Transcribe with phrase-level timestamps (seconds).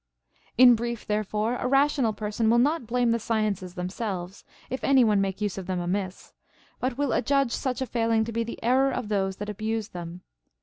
[0.57, 0.67] 41.
[0.69, 5.21] In brief therefore, a rational person will not blame the sciences themselves, if any one
[5.21, 6.33] make use of them amiss,
[6.79, 10.21] but will adjudge such a failing to be the error of those that abuse them.